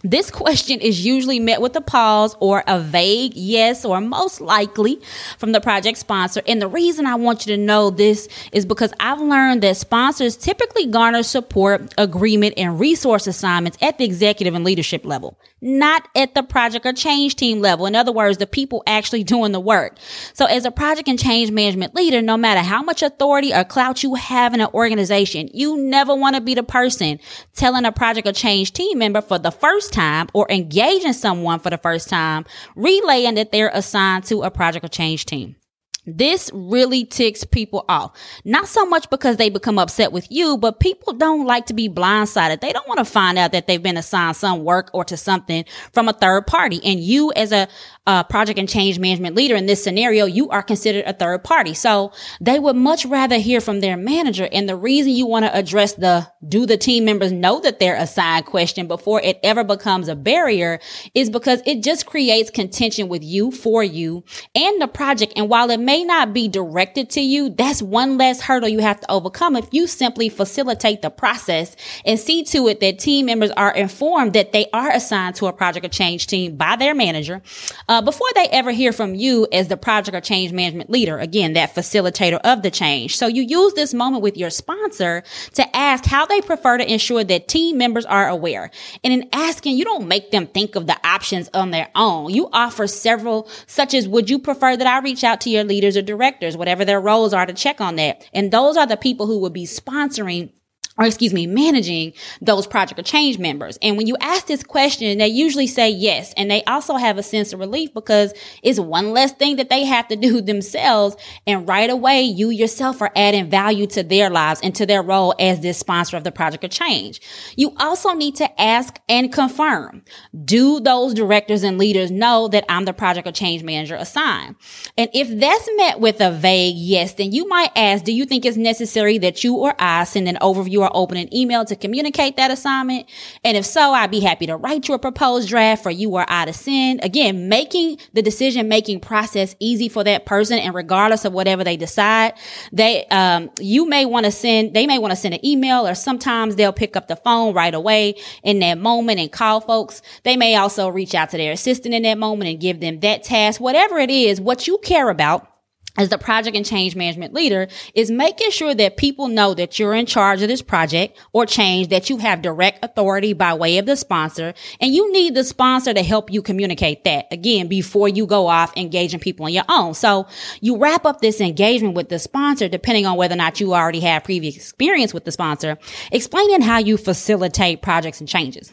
This 0.07 0.31
question 0.31 0.81
is 0.81 1.03
usually 1.03 1.41
met 1.41 1.63
with 1.63 1.75
a 1.77 1.81
pause 1.81 2.37
or 2.39 2.63
a 2.67 2.79
vague 2.79 3.33
yes 3.35 3.87
or 3.87 4.03
most 4.03 4.39
likely 4.39 5.01
from 5.39 5.53
the 5.53 5.63
project 5.63 5.97
sponsor. 5.97 6.43
And 6.47 6.61
the 6.61 6.69
reason 6.69 7.07
I 7.07 7.15
want 7.15 7.47
you 7.47 7.57
to 7.57 7.63
know 7.63 7.89
this 7.89 8.29
is 8.53 8.67
because 8.67 8.93
I've 9.01 9.23
learned 9.23 9.63
that 9.63 9.79
sponsors 9.79 10.37
typically 10.37 10.85
garner 10.89 11.23
support, 11.23 11.95
agreement, 11.97 12.53
and 12.59 12.79
resource 12.79 13.27
assignments 13.27 13.79
at 13.81 13.97
the 13.97 14.05
executive 14.05 14.55
and 14.55 14.63
leadership 14.63 15.07
level, 15.07 15.39
not 15.63 16.07
at 16.15 16.35
the 16.35 16.43
project 16.43 16.85
or 16.85 16.93
change 16.93 17.37
team 17.37 17.61
level. 17.61 17.87
In 17.87 17.97
other 17.97 18.13
words, 18.13 18.37
the 18.37 18.47
people 18.47 18.83
actually 18.87 19.25
doing 19.35 19.53
the 19.53 19.61
work. 19.61 19.97
So 20.35 20.45
as 20.45 20.67
a 20.67 20.71
project 20.71 21.09
and 21.09 21.19
change 21.19 21.51
management 21.51 21.95
leader, 21.95 22.21
no 22.21 22.37
matter 22.37 22.61
how 22.61 22.83
much 22.83 23.03
authority 23.03 23.55
or 23.55 23.65
clout 23.65 24.03
you 24.03 24.17
have 24.17 24.53
in 24.53 24.61
an 24.61 24.69
organization, 24.75 25.49
you 25.55 25.79
never 25.79 26.15
want 26.15 26.37
to 26.37 26.43
be 26.43 26.55
the 26.55 26.63
person 26.63 27.21
telling 27.55 27.87
a 27.87 27.93
project 27.93 28.29
or 28.29 28.33
change 28.33 28.75
team 28.75 28.99
member 28.99 29.23
for 29.23 29.39
the 29.39 29.51
first 29.51 29.94
time 29.95 30.29
or 30.35 30.47
engaging 30.51 31.13
someone 31.13 31.61
for 31.61 31.71
the 31.71 31.79
first 31.79 32.09
time, 32.09 32.45
relaying 32.77 33.35
that 33.37 33.53
they're 33.53 33.71
assigned 33.73 34.25
to 34.25 34.43
a 34.43 34.51
project 34.51 34.85
or 34.85 34.89
change 34.89 35.25
team. 35.25 35.57
This 36.07 36.51
really 36.53 37.05
ticks 37.05 37.45
people 37.45 37.85
off. 37.89 38.17
Not 38.45 38.69
so 38.69 38.85
much 38.85 39.09
because 39.09 39.37
they 39.37 39.49
become 39.49 39.79
upset 39.79 40.13
with 40.13 40.31
you, 40.31 40.59
but 40.59 40.81
people 40.81 41.15
don't 41.15 41.47
like 41.47 41.67
to 41.67 41.75
be 41.75 41.89
blindsided. 41.89 42.61
They 42.61 42.73
don't 42.73 42.87
want 42.89 42.99
to 42.99 43.05
find 43.05 43.39
out 43.39 43.53
that 43.53 43.67
they've 43.67 43.83
been 43.83 43.97
assigned 43.97 44.37
some 44.37 44.65
work 44.65 44.91
or 44.93 45.05
to 45.05 45.17
something 45.17 45.65
from 45.93 46.09
a 46.09 46.13
third 46.13 46.47
party. 46.47 46.81
And 46.85 47.01
you 47.01 47.33
as 47.35 47.53
a 47.53 47.69
uh, 48.07 48.23
project 48.25 48.59
and 48.59 48.69
change 48.69 48.99
management 48.99 49.35
leader 49.35 49.57
in 49.57 49.67
this 49.67 49.83
scenario, 49.83 50.27
you 50.27 50.51
are 50.51 50.63
considered 50.63 51.05
a 51.07 51.15
third 51.15 51.43
party. 51.43 51.73
So 51.73 52.13
they 52.41 52.59
would 52.59 52.77
much 52.77 53.07
rather 53.07 53.39
hear 53.39 53.61
from 53.61 53.81
their 53.81 53.97
manager. 53.97 54.49
And 54.53 54.69
the 54.69 54.77
reason 54.77 55.13
you 55.13 55.27
want 55.27 55.47
to 55.47 55.57
address 55.57 55.95
the 55.95 56.27
do 56.47 56.67
the 56.67 56.77
team 56.77 57.05
members 57.07 57.33
know 57.33 57.61
that 57.61 57.79
they're 57.79 57.97
assigned 57.97 58.47
question 58.47 58.87
before 58.87 59.23
it 59.23 59.39
ever 59.43 59.65
becomes 59.65 60.09
a 60.09 60.17
barrier 60.17 60.81
is 61.15 61.31
because 61.31 61.63
it 61.65 61.83
just 61.83 62.05
creates 62.05 62.51
contention 62.51 63.09
with 63.09 63.23
you 63.23 63.51
for 63.51 63.83
you 63.83 64.23
and 64.55 64.83
the 64.83 64.89
project. 64.89 65.33
And 65.37 65.49
while 65.49 65.71
it 65.71 65.81
may 65.81 65.94
not 66.03 66.33
be 66.33 66.49
directed 66.49 67.11
to 67.11 67.21
you, 67.21 67.51
that's 67.51 67.83
one 67.83 68.17
less 68.19 68.41
hurdle 68.41 68.69
you 68.69 68.81
have 68.81 69.01
to 69.01 69.11
overcome 69.11 69.55
if 69.55 69.69
you 69.71 69.87
simply 69.87 70.29
facilitate 70.29 71.03
the 71.03 71.11
process 71.11 71.77
and 72.05 72.19
see 72.19 72.43
to 72.45 72.67
it 72.69 72.81
that 72.81 72.99
team 72.99 73.27
members 73.27 73.51
are 73.51 73.73
informed 73.73 74.33
that 74.33 74.53
they 74.53 74.67
are 74.73 74.91
assigned 74.91 75.37
to 75.37 75.47
a 75.47 75.53
project 75.53 75.85
or 75.85 75.91
change 75.91 76.27
team 76.27 76.57
by 76.57 76.75
their 76.75 76.95
manager 76.95 77.43
uh, 77.89 78.01
before 78.01 78.27
they 78.35 78.49
ever 78.49 78.73
hear 78.73 78.93
from 78.93 79.15
you 79.15 79.47
as 79.53 79.69
the 79.69 79.77
project 79.77 80.17
or 80.17 80.21
change 80.21 80.53
management 80.53 80.91
leader, 80.91 81.19
again, 81.19 81.53
that 81.53 81.75
facilitator 81.75 82.41
of 82.45 82.63
the 82.63 82.71
change. 82.71 83.17
So 83.17 83.27
you 83.27 83.43
use 83.43 83.75
this 83.75 83.93
moment 83.93 84.23
with 84.23 84.37
your 84.37 84.51
sponsor 84.51 85.23
to 85.53 85.77
ask 85.77 86.05
how 86.07 86.27
they 86.27 86.41
prefer 86.41 86.79
to 86.79 86.93
ensure 86.93 87.25
that 87.25 87.49
team 87.49 87.77
members 87.77 88.07
are 88.07 88.29
aware. 88.29 88.71
And 89.03 89.13
in 89.13 89.29
asking, 89.33 89.77
you 89.77 89.85
don't 89.85 90.09
make 90.09 90.31
them 90.31 90.47
think 90.47 90.77
of 90.77 90.87
the 90.87 90.97
options 91.07 91.51
on 91.53 91.71
their 91.71 91.91
own. 91.95 92.31
You 92.31 92.49
offer 92.53 92.87
several, 92.87 93.49
such 93.67 93.95
as, 93.95 94.09
would 94.09 94.31
you 94.31 94.39
prefer 94.39 94.77
that 94.77 94.87
I 94.87 95.01
reach 95.01 95.25
out 95.25 95.41
to 95.43 95.51
your 95.51 95.65
leaders 95.85 95.97
or 95.97 96.03
directors, 96.03 96.57
whatever 96.57 96.85
their 96.85 97.01
roles 97.01 97.35
are 97.35 97.47
to 97.47 97.53
check 97.53 97.81
on 97.81 97.97
that? 97.97 98.29
And 98.33 98.51
those 98.51 98.77
are 98.77 98.87
the 98.87 98.97
people 98.97 99.27
who 99.27 99.39
will 99.39 99.51
be 99.51 99.67
sponsoring 99.67 100.51
or 100.97 101.05
excuse 101.05 101.35
me, 101.35 101.47
managing 101.47 102.13
those 102.41 102.67
project 102.67 103.01
or 103.01 103.03
change 103.03 103.39
members. 103.39 103.79
And 103.83 103.97
when 103.97 104.07
you 104.07 104.17
ask 104.21 104.47
this 104.47 104.63
question, 104.63 105.19
they 105.19 105.27
usually 105.27 105.67
say 105.67 105.91
yes. 105.91 106.33
And 106.37 106.49
they 106.49 106.63
also 106.65 106.95
have 106.95 107.19
a 107.19 107.23
sense 107.23 107.53
of 107.53 107.59
relief 107.59 107.93
because 107.93 108.33
it's 108.63 108.79
one 108.79 109.11
less 109.11 109.33
thing 109.33 109.57
that 109.57 109.71
they 109.71 109.85
have 109.85 110.07
to 110.09 110.17
do 110.17 110.41
themselves. 110.41 111.17
And 111.47 111.69
right 111.69 111.91
away, 111.91 112.23
you 112.23 112.51
yourself 112.51 113.03
are 113.03 113.11
adding 113.17 113.51
value 113.51 113.89
to 113.89 114.05
their 114.05 114.31
lives 114.31 114.61
and 114.63 114.75
to 114.77 114.87
their 114.87 115.03
role 115.03 115.35
as 115.41 115.61
this 115.61 115.79
sponsor 115.79 116.17
of 116.17 116.23
the 116.23 116.31
project 116.31 116.63
or 116.63 116.69
change. 116.69 117.21
You 117.57 117.75
also 117.81 118.13
need 118.13 118.37
to 118.37 118.61
ask 118.61 118.97
and 119.09 119.33
confirm. 119.33 120.05
Do 120.45 120.79
those 120.79 121.13
directors 121.13 121.65
and 121.65 121.77
leaders 121.77 122.13
know 122.13 122.47
that 122.49 122.65
I'm 122.69 122.85
the 122.85 122.93
project 122.93 123.27
or 123.27 123.33
change 123.33 123.65
manager 123.65 123.97
assigned? 123.97 124.55
And 124.97 125.11
if 125.13 125.29
that's 125.41 125.69
met 125.77 125.99
with 125.99 126.21
a 126.21 126.31
vague 126.31 126.77
yes, 126.77 127.15
then 127.15 127.33
you 127.33 127.49
might 127.49 127.73
ask, 127.75 128.05
do 128.05 128.13
you 128.13 128.25
think 128.27 128.45
it's 128.45 128.57
necessary 128.57 129.19
that 129.19 129.43
you 129.43 129.57
or 129.57 129.75
I 129.81 130.05
send 130.05 130.29
an 130.29 130.39
overview 130.41 130.84
are 130.85 130.91
open 130.95 131.17
an 131.17 131.35
email 131.35 131.65
to 131.65 131.77
communicate 131.77 132.37
that 132.37 132.51
assignment? 132.51 133.09
And 133.45 133.57
if 133.57 133.67
so, 133.67 133.93
I'd 133.93 134.11
be 134.11 134.21
happy 134.21 134.47
to 134.47 134.57
write 134.57 134.89
you 134.89 134.95
a 134.95 134.99
proposed 134.99 135.49
draft 135.49 135.83
for 135.83 135.91
you 135.91 136.11
or 136.11 136.25
I 136.29 136.45
to 136.45 136.53
send. 136.53 137.03
Again, 137.03 137.49
making 137.49 137.99
the 138.13 138.23
decision 138.23 138.69
making 138.69 139.01
process 139.01 139.57
easy 139.59 139.89
for 139.89 140.05
that 140.05 140.27
person. 140.27 140.59
And 140.59 140.75
regardless 140.75 141.25
of 141.25 141.33
whatever 141.33 141.65
they 141.65 141.77
decide, 141.77 142.35
they, 142.73 143.07
um, 143.07 143.51
you 143.61 143.89
may 143.89 144.05
want 144.05 144.27
to 144.27 144.33
send, 144.33 144.75
they 144.75 144.87
may 144.87 144.99
want 144.99 145.13
to 145.13 145.17
send 145.17 145.35
an 145.35 145.45
email 145.45 145.87
or 145.87 145.95
sometimes 145.95 146.57
they'll 146.57 146.73
pick 146.73 146.97
up 146.97 147.09
the 147.09 147.17
phone 147.17 147.55
right 147.55 147.75
away 147.75 148.15
in 148.43 148.59
that 148.61 148.79
moment 148.79 149.21
and 149.21 149.31
call 149.33 149.61
folks. 149.61 150.03
They 150.23 150.37
may 150.37 150.57
also 150.57 150.89
reach 150.89 151.15
out 151.15 151.31
to 151.31 151.37
their 151.37 151.53
assistant 151.53 151.95
in 151.95 152.03
that 152.03 152.19
moment 152.19 152.51
and 152.51 152.61
give 152.61 152.81
them 152.81 153.01
that 153.01 153.25
task. 153.25 153.61
Whatever 153.61 153.99
it 153.99 154.11
is, 154.11 154.41
what 154.41 154.67
you 154.67 154.79
care 154.79 155.11
about 155.11 155.54
as 155.97 156.09
the 156.09 156.19
project 156.19 156.57
and 156.57 156.67
change 156.67 156.97
management 156.97 157.33
leader 157.33 157.69
is 157.95 158.11
making 158.11 158.51
sure 158.51 158.75
that 158.75 158.97
people 158.97 159.29
know 159.29 159.55
that 159.55 159.79
you're 159.79 159.95
in 159.95 160.07
charge 160.07 160.43
of 160.43 160.49
this 160.49 160.63
project 160.63 161.19
or 161.33 161.47
change, 161.47 161.89
that 161.89 162.11
you 162.11 162.19
have 162.19 162.43
direct 162.43 162.85
authority 162.85 163.33
by 163.33 163.55
way 163.55 163.79
of 163.79 163.87
the 163.87 163.97
sponsor, 163.97 164.55
and 164.81 164.95
you 164.95 165.13
need 165.13 165.35
the 165.35 165.45
sponsor 165.45 165.95
to 165.95 166.03
help 166.03 166.33
you 166.33 166.43
communicate 166.43 167.05
that 167.05 167.27
again 167.31 167.69
before 167.69 168.09
you 168.09 168.27
go 168.27 168.47
off 168.47 168.77
engaging 168.77 169.21
people 169.21 169.47
on 169.47 169.53
your 169.53 169.65
own. 169.69 169.95
So 169.95 170.27
you 170.61 170.77
wrap 170.77 171.05
up 171.05 171.21
this 171.21 171.41
engagement 171.41 171.95
with 171.95 172.09
the 172.09 172.19
sponsor, 172.19 172.69
depending 172.69 173.07
on 173.07 173.17
whether 173.17 173.35
or 173.35 173.39
not 173.39 173.61
you 173.61 173.75
already 173.75 174.01
have 174.01 174.25
previous 174.25 174.57
experience 174.57 175.15
with 175.15 175.25
the 175.25 175.33
sponsor, 175.33 175.79
explaining 176.11 176.63
how 176.63 176.79
you 176.79 176.97
facilitate 176.97 177.83
projects 177.83 178.21
and 178.21 178.29
changes 178.29 178.73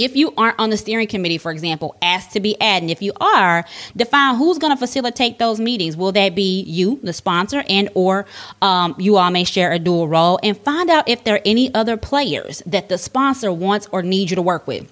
if 0.00 0.16
you 0.16 0.32
aren't 0.36 0.58
on 0.58 0.70
the 0.70 0.76
steering 0.76 1.06
committee, 1.06 1.38
for 1.38 1.52
example, 1.52 1.94
ask 2.02 2.30
to 2.30 2.40
be 2.40 2.60
added. 2.60 2.84
And 2.84 2.90
if 2.90 3.02
you 3.02 3.12
are, 3.20 3.64
define 3.96 4.36
who's 4.36 4.58
going 4.58 4.72
to 4.72 4.78
facilitate 4.78 5.38
those 5.38 5.60
meetings. 5.60 5.96
Will 5.96 6.12
that 6.12 6.34
be 6.34 6.62
you, 6.62 6.98
the 7.02 7.12
sponsor, 7.12 7.62
and 7.68 7.90
or 7.94 8.26
um, 8.62 8.94
you 8.98 9.16
all 9.16 9.30
may 9.30 9.44
share 9.44 9.72
a 9.72 9.78
dual 9.78 10.08
role? 10.08 10.40
And 10.42 10.56
find 10.56 10.88
out 10.88 11.08
if 11.08 11.24
there 11.24 11.36
are 11.36 11.42
any 11.44 11.72
other 11.74 11.96
players 11.96 12.62
that 12.66 12.88
the 12.88 12.96
sponsor 12.96 13.52
wants 13.52 13.86
or 13.92 14.02
needs 14.02 14.30
you 14.30 14.36
to 14.36 14.42
work 14.42 14.66
with. 14.66 14.90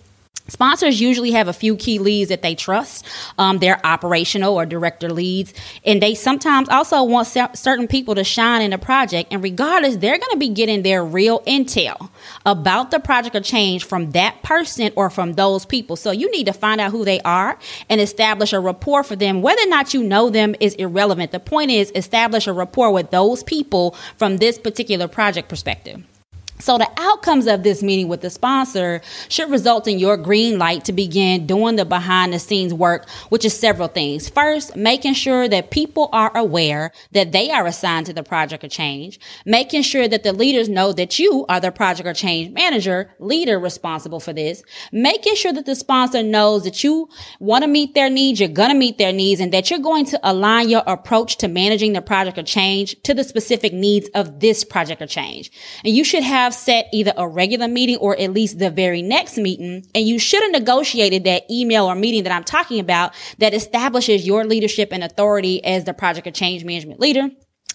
Sponsors 0.48 0.98
usually 0.98 1.32
have 1.32 1.46
a 1.46 1.52
few 1.52 1.76
key 1.76 1.98
leads 1.98 2.30
that 2.30 2.40
they 2.40 2.54
trust. 2.54 3.06
Um, 3.36 3.58
they're 3.58 3.84
operational 3.84 4.54
or 4.54 4.64
director 4.64 5.10
leads, 5.10 5.52
and 5.84 6.00
they 6.00 6.14
sometimes 6.14 6.70
also 6.70 7.02
want 7.04 7.28
certain 7.28 7.86
people 7.86 8.14
to 8.14 8.24
shine 8.24 8.62
in 8.62 8.70
the 8.70 8.78
project. 8.78 9.30
And 9.30 9.42
regardless, 9.42 9.96
they're 9.96 10.18
going 10.18 10.32
to 10.32 10.38
be 10.38 10.48
getting 10.48 10.82
their 10.82 11.04
real 11.04 11.40
intel 11.40 12.10
about 12.46 12.90
the 12.90 12.98
project 12.98 13.36
or 13.36 13.40
change 13.40 13.84
from 13.84 14.12
that 14.12 14.42
person 14.42 14.90
or 14.96 15.10
from 15.10 15.34
those 15.34 15.66
people. 15.66 15.96
So 15.96 16.10
you 16.10 16.30
need 16.30 16.46
to 16.46 16.54
find 16.54 16.80
out 16.80 16.92
who 16.92 17.04
they 17.04 17.20
are 17.20 17.58
and 17.90 18.00
establish 18.00 18.54
a 18.54 18.60
rapport 18.60 19.02
for 19.04 19.16
them. 19.16 19.42
Whether 19.42 19.62
or 19.62 19.68
not 19.68 19.92
you 19.92 20.02
know 20.02 20.30
them 20.30 20.56
is 20.60 20.74
irrelevant. 20.74 21.30
The 21.30 21.40
point 21.40 21.70
is 21.70 21.92
establish 21.94 22.46
a 22.46 22.54
rapport 22.54 22.90
with 22.90 23.10
those 23.10 23.42
people 23.42 23.94
from 24.16 24.38
this 24.38 24.58
particular 24.58 25.08
project 25.08 25.50
perspective. 25.50 26.02
So 26.60 26.76
the 26.76 26.90
outcomes 26.96 27.46
of 27.46 27.62
this 27.62 27.82
meeting 27.82 28.08
with 28.08 28.20
the 28.20 28.30
sponsor 28.30 29.00
should 29.28 29.50
result 29.50 29.86
in 29.86 29.98
your 29.98 30.16
green 30.16 30.58
light 30.58 30.84
to 30.86 30.92
begin 30.92 31.46
doing 31.46 31.76
the 31.76 31.84
behind 31.84 32.32
the 32.32 32.40
scenes 32.40 32.74
work, 32.74 33.08
which 33.28 33.44
is 33.44 33.56
several 33.56 33.86
things. 33.86 34.28
First, 34.28 34.74
making 34.74 35.14
sure 35.14 35.48
that 35.48 35.70
people 35.70 36.08
are 36.12 36.36
aware 36.36 36.90
that 37.12 37.30
they 37.30 37.50
are 37.50 37.66
assigned 37.66 38.06
to 38.06 38.12
the 38.12 38.24
project 38.24 38.64
or 38.64 38.68
change, 38.68 39.20
making 39.46 39.82
sure 39.82 40.08
that 40.08 40.24
the 40.24 40.32
leaders 40.32 40.68
know 40.68 40.92
that 40.92 41.18
you 41.18 41.46
are 41.48 41.60
the 41.60 41.70
project 41.70 42.08
or 42.08 42.12
change 42.12 42.52
manager, 42.52 43.14
leader 43.20 43.58
responsible 43.58 44.18
for 44.18 44.32
this, 44.32 44.62
making 44.90 45.36
sure 45.36 45.52
that 45.52 45.66
the 45.66 45.76
sponsor 45.76 46.22
knows 46.24 46.64
that 46.64 46.82
you 46.82 47.08
want 47.38 47.62
to 47.62 47.68
meet 47.68 47.94
their 47.94 48.10
needs, 48.10 48.40
you're 48.40 48.48
going 48.48 48.70
to 48.70 48.74
meet 48.74 48.98
their 48.98 49.12
needs, 49.12 49.40
and 49.40 49.52
that 49.52 49.70
you're 49.70 49.78
going 49.78 50.04
to 50.06 50.18
align 50.24 50.68
your 50.68 50.82
approach 50.86 51.36
to 51.36 51.46
managing 51.46 51.92
the 51.92 52.02
project 52.02 52.36
or 52.36 52.42
change 52.42 53.00
to 53.04 53.14
the 53.14 53.22
specific 53.22 53.72
needs 53.72 54.08
of 54.14 54.40
this 54.40 54.64
project 54.64 55.00
or 55.00 55.06
change. 55.06 55.52
And 55.84 55.94
you 55.94 56.02
should 56.02 56.24
have 56.24 56.47
have 56.48 56.54
set 56.54 56.88
either 56.92 57.12
a 57.16 57.28
regular 57.28 57.68
meeting 57.68 57.98
or 57.98 58.18
at 58.18 58.32
least 58.32 58.58
the 58.58 58.70
very 58.70 59.02
next 59.02 59.36
meeting. 59.36 59.84
And 59.94 60.08
you 60.08 60.18
should 60.18 60.42
have 60.42 60.52
negotiated 60.52 61.24
that 61.24 61.48
email 61.50 61.84
or 61.84 61.94
meeting 61.94 62.22
that 62.22 62.32
I'm 62.32 62.44
talking 62.44 62.80
about 62.80 63.14
that 63.36 63.52
establishes 63.52 64.26
your 64.26 64.46
leadership 64.46 64.88
and 64.90 65.04
authority 65.04 65.62
as 65.62 65.84
the 65.84 65.92
project 65.92 66.26
or 66.26 66.30
change 66.30 66.64
management 66.64 67.00
leader 67.00 67.28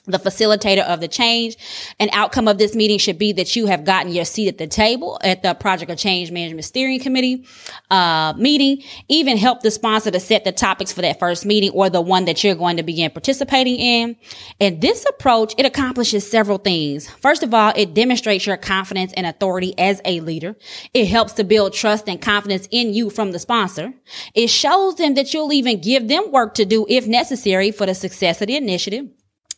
the 0.05 0.17
facilitator 0.17 0.83
of 0.83 0.99
the 0.99 1.07
change. 1.07 1.55
An 1.99 2.09
outcome 2.11 2.47
of 2.47 2.57
this 2.57 2.75
meeting 2.75 2.97
should 2.97 3.17
be 3.17 3.31
that 3.33 3.55
you 3.55 3.67
have 3.67 3.85
gotten 3.85 4.11
your 4.11 4.25
seat 4.25 4.49
at 4.49 4.57
the 4.57 4.67
table 4.67 5.17
at 5.23 5.43
the 5.43 5.53
Project 5.53 5.89
of 5.89 5.97
Change 5.97 6.31
Management 6.31 6.65
Steering 6.65 6.99
Committee 6.99 7.45
uh, 7.89 8.33
meeting. 8.37 8.83
Even 9.07 9.37
help 9.37 9.61
the 9.61 9.71
sponsor 9.71 10.11
to 10.11 10.19
set 10.19 10.43
the 10.43 10.51
topics 10.51 10.91
for 10.91 11.01
that 11.01 11.19
first 11.19 11.45
meeting 11.45 11.71
or 11.71 11.89
the 11.89 12.01
one 12.01 12.25
that 12.25 12.43
you're 12.43 12.55
going 12.55 12.77
to 12.77 12.83
begin 12.83 13.11
participating 13.11 13.77
in. 13.77 14.17
And 14.59 14.81
this 14.81 15.05
approach, 15.05 15.53
it 15.57 15.65
accomplishes 15.65 16.29
several 16.29 16.57
things. 16.57 17.09
First 17.09 17.41
of 17.41 17.53
all, 17.53 17.71
it 17.75 17.93
demonstrates 17.93 18.45
your 18.45 18.57
confidence 18.57 19.13
and 19.13 19.25
authority 19.25 19.73
as 19.77 20.01
a 20.03 20.19
leader. 20.19 20.57
It 20.93 21.05
helps 21.07 21.33
to 21.33 21.45
build 21.45 21.73
trust 21.73 22.09
and 22.09 22.21
confidence 22.21 22.67
in 22.71 22.93
you 22.93 23.09
from 23.09 23.31
the 23.31 23.39
sponsor. 23.39 23.93
It 24.33 24.47
shows 24.47 24.95
them 24.95 25.13
that 25.13 25.33
you'll 25.33 25.53
even 25.53 25.79
give 25.79 26.09
them 26.09 26.31
work 26.31 26.55
to 26.55 26.65
do 26.65 26.85
if 26.89 27.07
necessary 27.07 27.71
for 27.71 27.85
the 27.85 27.95
success 27.95 28.41
of 28.41 28.47
the 28.47 28.57
initiative. 28.57 29.07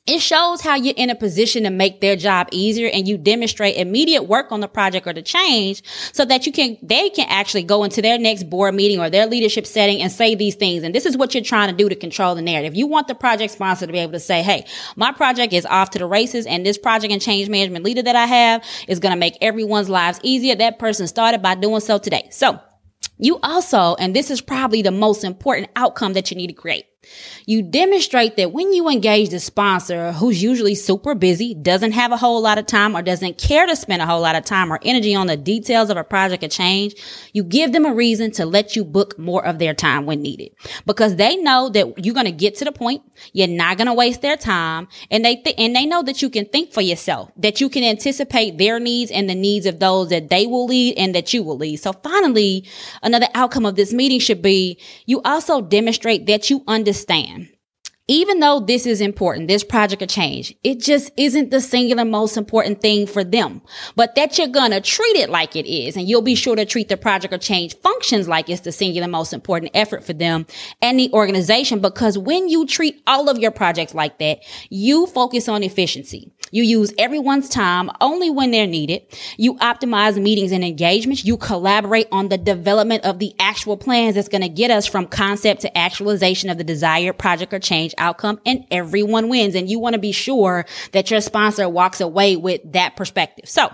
It 0.08 0.20
shows 0.20 0.62
how 0.62 0.76
you're 0.76 0.94
in 0.96 1.10
a 1.10 1.16
position 1.16 1.64
to 1.64 1.72
make 1.72 2.00
their 2.00 2.16
job 2.16 2.50
easier 2.52 2.92
and 2.94 3.08
you 3.08 3.18
demonstrate 3.18 3.76
immediate 3.76 4.22
work 4.24 4.52
on 4.52 4.60
the 4.60 4.68
project 4.68 5.08
or 5.08 5.14
the 5.14 5.24
change 5.24 5.82
so 6.14 6.24
that 6.26 6.46
you 6.46 6.52
can, 6.52 6.78
they 6.84 7.10
can 7.10 7.26
actually 7.28 7.64
go 7.64 7.84
into 7.84 8.04
their 8.04 8.20
next 8.20 8.48
board 8.48 8.76
meeting 8.76 9.00
or 9.00 9.10
their 9.10 9.26
leadership 9.26 9.66
setting 9.66 10.04
and 10.04 10.12
say 10.12 10.36
these 10.36 10.54
things. 10.54 10.84
And 10.84 10.94
this 10.94 11.08
is 11.08 11.18
what 11.18 11.34
you're 11.34 11.44
trying 11.44 11.72
to 11.72 11.76
do 11.76 11.90
to 11.90 11.96
control 11.96 12.36
the 12.36 12.44
narrative. 12.44 12.76
You 12.76 12.86
want 12.86 13.08
the 13.08 13.16
project 13.16 13.54
sponsor 13.54 13.88
to 13.88 13.92
be 13.92 13.98
able 13.98 14.12
to 14.12 14.20
say, 14.20 14.44
Hey, 14.44 14.68
my 14.96 15.12
project 15.12 15.54
is 15.54 15.66
off 15.66 15.90
to 15.92 16.00
the 16.00 16.06
races 16.06 16.46
and 16.46 16.64
this 16.64 16.78
project 16.78 17.12
and 17.12 17.20
change 17.20 17.50
management 17.50 17.84
leader 17.84 18.04
that 18.04 18.16
I 18.16 18.28
have 18.28 18.64
is 18.88 19.00
going 19.00 19.14
to 19.14 19.20
make 19.20 19.40
everyone's 19.42 19.90
lives 19.90 20.20
easier. 20.22 20.54
That 20.54 20.78
person 20.78 21.08
started 21.08 21.42
by 21.42 21.56
doing 21.56 21.80
so 21.80 21.98
today. 21.98 22.28
So 22.30 22.60
you 23.18 23.40
also, 23.42 23.96
and 23.96 24.16
this 24.16 24.30
is 24.30 24.40
probably 24.40 24.84
the 24.84 24.92
most 24.92 25.24
important 25.24 25.72
outcome 25.76 26.14
that 26.14 26.30
you 26.30 26.38
need 26.38 26.48
to 26.48 26.54
create 26.54 26.86
you 27.46 27.62
demonstrate 27.62 28.38
that 28.38 28.52
when 28.52 28.74
you 28.74 28.90
engage 28.90 29.30
the 29.30 29.40
sponsor 29.40 30.12
who's 30.12 30.42
usually 30.42 30.76
super 30.76 31.16
busy, 31.16 31.54
doesn't 31.54 31.92
have 31.92 32.12
a 32.12 32.18
whole 32.18 32.42
lot 32.42 32.58
of 32.58 32.66
time 32.66 32.96
or 32.96 33.02
doesn't 33.02 33.38
care 33.38 33.66
to 33.68 33.76
spend 33.76 34.02
a 34.02 34.06
whole 34.06 34.22
lot 34.22 34.36
of 34.36 34.44
time 34.44 34.72
or 34.72 34.80
energy 34.84 35.14
on 35.14 35.28
the 35.28 35.38
details 35.38 35.90
of 35.90 35.98
a 35.98 36.04
project 36.04 36.44
or 36.44 36.48
change, 36.48 36.96
you 37.34 37.44
give 37.44 37.72
them 37.72 37.86
a 37.86 37.94
reason 37.94 38.32
to 38.32 38.46
let 38.46 38.76
you 38.76 38.84
book 38.84 39.18
more 39.20 39.46
of 39.46 39.60
their 39.60 39.74
time 39.74 40.06
when 40.06 40.22
needed 40.22 40.52
because 40.86 41.16
they 41.18 41.36
know 41.38 41.70
that 41.70 42.04
you're 42.04 42.14
going 42.14 42.26
to 42.26 42.32
get 42.32 42.56
to 42.56 42.66
the 42.66 42.72
point. 42.72 43.04
You're 43.34 43.48
not 43.48 43.78
going 43.78 43.88
to 43.88 43.94
waste 43.94 44.22
their 44.22 44.38
time 44.38 44.88
and 45.12 45.24
they, 45.24 45.36
th- 45.36 45.56
and 45.58 45.76
they 45.76 45.86
know 45.86 46.04
that 46.04 46.22
you 46.22 46.30
can 46.30 46.46
think 46.46 46.74
for 46.74 46.82
yourself, 46.82 47.32
that 47.38 47.62
you 47.62 47.70
can 47.70 47.84
anticipate 47.84 48.58
their 48.58 48.80
needs 48.80 49.12
and 49.12 49.30
the 49.30 49.36
needs 49.36 49.66
of 49.66 49.80
those 49.80 50.10
that 50.10 50.30
they 50.30 50.48
will 50.48 50.66
lead 50.66 50.98
and 50.98 51.14
that 51.14 51.34
you 51.34 51.44
will 51.44 51.58
lead. 51.58 51.78
So 51.78 51.94
finally, 51.94 52.68
another 53.04 53.28
outcome 53.36 53.66
of 53.66 53.76
this 53.76 53.94
meeting 53.94 54.20
should 54.20 54.42
be 54.42 54.80
you 55.06 55.22
also 55.24 55.62
demonstrate 55.62 56.26
that 56.26 56.50
you 56.50 56.64
understand 56.68 56.95
understand 56.96 57.50
even 58.08 58.40
though 58.40 58.60
this 58.60 58.86
is 58.86 59.02
important, 59.02 59.48
this 59.48 59.64
project 59.64 60.02
of 60.04 60.10
change, 60.10 60.54
it 60.64 60.80
just 60.80 61.12
isn't 61.18 61.50
the 61.50 61.60
singular 61.60 62.06
most 62.06 62.38
important 62.38 62.80
thing 62.80 63.08
for 63.08 63.24
them. 63.24 63.62
But 63.96 64.14
that 64.14 64.38
you're 64.38 64.48
gonna 64.48 64.80
treat 64.80 65.16
it 65.16 65.30
like 65.32 65.56
it 65.56 65.66
is, 65.66 65.98
and 65.98 66.08
you'll 66.08 66.22
be 66.22 66.36
sure 66.36 66.56
to 66.56 66.66
treat 66.66 66.88
the 66.88 66.98
project 66.98 67.34
of 67.34 67.42
change 67.42 67.76
functions 67.78 68.28
like 68.28 68.48
it's 68.48 68.62
the 68.62 68.72
singular 68.72 69.08
most 69.08 69.34
important 69.34 69.72
effort 69.74 70.04
for 70.04 70.14
them 70.14 70.46
and 70.84 71.00
the 71.00 71.12
organization. 71.14 71.80
Because 71.80 72.16
when 72.16 72.48
you 72.48 72.68
treat 72.68 73.02
all 73.08 73.28
of 73.28 73.40
your 73.40 73.52
projects 73.52 73.96
like 73.96 74.20
that, 74.20 74.40
you 74.70 75.08
focus 75.08 75.50
on 75.50 75.64
efficiency. 75.64 76.32
You 76.52 76.64
use 76.64 76.94
everyone's 76.98 77.50
time 77.50 77.90
only 78.02 78.30
when 78.30 78.52
they're 78.52 78.68
needed. 78.68 79.04
You 79.38 79.56
optimize 79.56 80.22
meetings 80.22 80.52
and 80.52 80.64
engagements. 80.64 81.26
You 81.26 81.38
collaborate 81.38 82.08
on 82.12 82.30
the 82.30 82.38
development 82.38 83.06
of 83.06 83.20
the 83.20 83.34
actual 83.40 83.78
plans 83.78 84.16
that's 84.16 84.28
going 84.28 84.42
to 84.42 84.50
get 84.50 84.72
us 84.72 84.86
from 84.86 85.08
concept 85.08 85.62
to 85.62 85.78
actualization 85.78 86.50
of 86.50 86.58
the 86.58 86.64
desired 86.64 87.18
project 87.18 87.54
or 87.54 87.60
change 87.60 87.94
outcome 87.98 88.40
and 88.46 88.66
everyone 88.72 89.30
wins. 89.30 89.56
And 89.56 89.70
you 89.70 89.80
want 89.80 89.94
to 89.94 90.00
be 90.00 90.12
sure 90.12 90.66
that 90.92 91.12
your 91.12 91.22
sponsor 91.22 91.68
walks 91.68 92.02
away 92.02 92.36
with 92.36 92.62
that 92.72 92.96
perspective. 92.96 93.50
So 93.50 93.70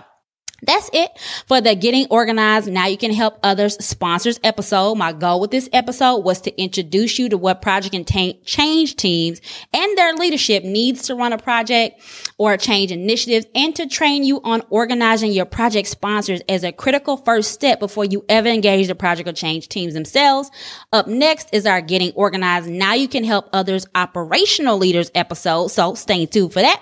that's 0.62 0.88
it 0.92 1.10
for 1.46 1.60
the 1.60 1.74
Getting 1.74 2.06
Organized 2.08 2.70
Now 2.70 2.86
You 2.86 2.96
Can 2.96 3.12
Help 3.12 3.38
Others 3.42 3.84
sponsors 3.84 4.38
episode. 4.44 4.94
My 4.94 5.12
goal 5.12 5.40
with 5.40 5.50
this 5.50 5.68
episode 5.72 6.18
was 6.18 6.40
to 6.42 6.60
introduce 6.60 7.18
you 7.18 7.28
to 7.30 7.36
what 7.36 7.62
project 7.62 7.94
and 7.94 8.06
t- 8.06 8.40
change 8.44 8.94
teams 8.94 9.40
and 9.72 9.98
their 9.98 10.14
leadership 10.14 10.62
needs 10.62 11.02
to 11.02 11.16
run 11.16 11.32
a 11.32 11.38
project 11.38 12.00
or 12.38 12.52
a 12.52 12.58
change 12.58 12.92
initiative 12.92 13.44
and 13.54 13.74
to 13.74 13.88
train 13.88 14.22
you 14.22 14.40
on 14.44 14.62
organizing 14.70 15.32
your 15.32 15.46
project 15.46 15.88
sponsors 15.88 16.40
as 16.48 16.62
a 16.62 16.70
critical 16.70 17.16
first 17.16 17.50
step 17.50 17.80
before 17.80 18.04
you 18.04 18.24
ever 18.28 18.48
engage 18.48 18.86
the 18.86 18.94
project 18.94 19.28
or 19.28 19.32
change 19.32 19.68
teams 19.68 19.94
themselves. 19.94 20.50
Up 20.92 21.08
next 21.08 21.48
is 21.52 21.66
our 21.66 21.80
Getting 21.80 22.12
Organized 22.12 22.68
Now 22.68 22.94
You 22.94 23.08
Can 23.08 23.24
Help 23.24 23.48
Others 23.52 23.86
operational 23.96 24.78
leaders 24.78 25.10
episode. 25.14 25.68
So 25.68 25.94
stay 25.94 26.26
tuned 26.26 26.52
for 26.52 26.60
that. 26.60 26.80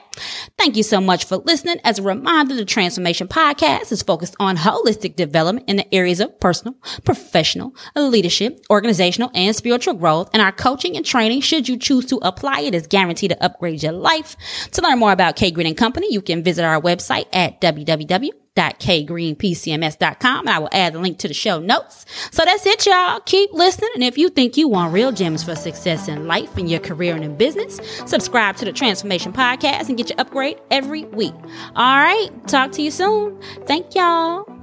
Thank 0.58 0.76
you 0.76 0.82
so 0.82 1.00
much 1.00 1.24
for 1.24 1.36
listening. 1.38 1.80
As 1.84 1.98
a 1.98 2.02
reminder, 2.02 2.54
the 2.54 2.64
Transformation 2.64 3.28
Podcast 3.28 3.92
is 3.92 4.02
focused 4.02 4.36
on 4.38 4.56
holistic 4.56 5.16
development 5.16 5.68
in 5.68 5.76
the 5.76 5.94
areas 5.94 6.20
of 6.20 6.38
personal, 6.40 6.74
professional, 7.04 7.74
leadership, 7.96 8.64
organizational, 8.70 9.30
and 9.34 9.54
spiritual 9.54 9.94
growth. 9.94 10.30
And 10.32 10.42
our 10.42 10.52
coaching 10.52 10.96
and 10.96 11.04
training, 11.04 11.40
should 11.40 11.68
you 11.68 11.76
choose 11.76 12.06
to 12.06 12.16
apply 12.22 12.60
it, 12.60 12.74
is 12.74 12.86
guaranteed 12.86 13.30
to 13.30 13.44
upgrade 13.44 13.82
your 13.82 13.92
life. 13.92 14.36
To 14.72 14.82
learn 14.82 14.98
more 14.98 15.12
about 15.12 15.36
K 15.36 15.50
Green 15.50 15.66
and 15.66 15.76
Company, 15.76 16.12
you 16.12 16.22
can 16.22 16.42
visit 16.42 16.64
our 16.64 16.80
website 16.80 17.26
at 17.32 17.60
www 17.60 18.30
www.kgreenpcms.com 18.60 20.40
and 20.40 20.50
I 20.50 20.58
will 20.58 20.68
add 20.72 20.92
the 20.92 20.98
link 20.98 21.18
to 21.18 21.28
the 21.28 21.34
show 21.34 21.58
notes. 21.58 22.06
So 22.30 22.44
that's 22.44 22.66
it, 22.66 22.86
y'all. 22.86 23.20
Keep 23.20 23.52
listening. 23.52 23.90
And 23.94 24.04
if 24.04 24.18
you 24.18 24.28
think 24.28 24.56
you 24.56 24.68
want 24.68 24.92
real 24.92 25.12
gems 25.12 25.42
for 25.42 25.54
success 25.54 26.08
in 26.08 26.26
life, 26.26 26.58
in 26.58 26.68
your 26.68 26.80
career, 26.80 27.14
and 27.14 27.24
in 27.24 27.36
business, 27.36 27.80
subscribe 28.06 28.56
to 28.56 28.64
the 28.64 28.72
Transformation 28.72 29.32
Podcast 29.32 29.88
and 29.88 29.96
get 29.96 30.10
your 30.10 30.20
upgrade 30.20 30.60
every 30.70 31.04
week. 31.04 31.34
All 31.76 31.96
right. 31.96 32.28
Talk 32.46 32.72
to 32.72 32.82
you 32.82 32.90
soon. 32.90 33.40
Thank 33.66 33.94
y'all. 33.94 34.59